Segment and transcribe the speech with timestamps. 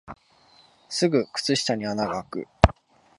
[0.89, 2.47] すぐ靴下に穴があく